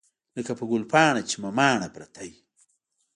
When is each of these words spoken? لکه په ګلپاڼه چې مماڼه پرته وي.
لکه 0.37 0.51
په 0.59 0.63
ګلپاڼه 0.71 1.21
چې 1.29 1.35
مماڼه 1.43 1.89
پرته 1.95 2.21
وي. 2.29 2.37